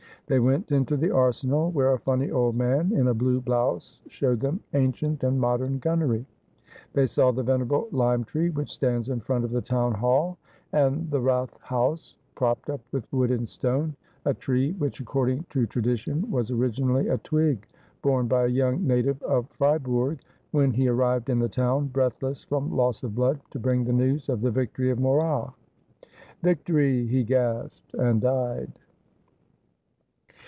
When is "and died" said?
27.95-28.71